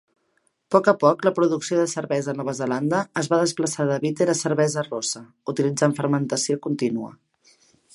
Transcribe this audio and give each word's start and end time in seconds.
Poc 0.75 0.87
a 0.91 0.95
poc, 1.03 1.25
la 1.27 1.33
producció 1.39 1.77
de 1.81 1.85
cervesa 1.91 2.33
a 2.33 2.35
Nova 2.39 2.57
Zelanda 2.61 3.03
es 3.23 3.31
va 3.35 3.41
desplaçar 3.43 3.87
de 3.93 4.01
bíter 4.09 4.31
a 4.35 4.37
cervesa 4.43 4.89
rossa, 4.91 5.27
utilitzant 5.55 5.99
fermentació 6.01 6.63
contínua. 6.69 7.17